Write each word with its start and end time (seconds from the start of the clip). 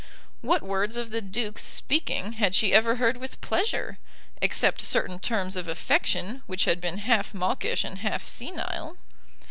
What 0.41 0.63
words 0.63 0.97
of 0.97 1.11
the 1.11 1.21
Duke's 1.21 1.63
speaking 1.63 2.33
had 2.33 2.55
she 2.55 2.73
ever 2.73 2.95
heard 2.95 3.17
with 3.17 3.39
pleasure, 3.39 3.99
except 4.41 4.81
certain 4.81 5.19
terms 5.19 5.55
of 5.55 5.67
affection 5.67 6.41
which 6.47 6.65
had 6.65 6.81
been 6.81 6.97
half 6.97 7.35
mawkish 7.35 7.83
and 7.83 7.99
half 7.99 8.27
senile? 8.27 8.97